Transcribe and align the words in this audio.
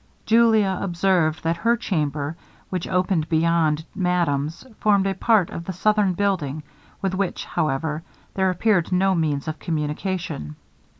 Julia 0.25 0.79
observed 0.81 1.43
that 1.43 1.57
her 1.57 1.77
chamber, 1.77 2.35
which 2.71 2.87
opened 2.87 3.29
beyond 3.29 3.85
madame's, 3.93 4.65
formed 4.79 5.05
a 5.05 5.13
part 5.13 5.51
of 5.51 5.65
the 5.65 5.73
southern 5.73 6.13
building, 6.13 6.63
with 7.03 7.13
which, 7.13 7.45
however, 7.45 8.01
there 8.33 8.49
appeared 8.49 8.91
no 8.91 9.13
means 9.13 9.47
of 9.47 9.59
communication. 9.59 10.55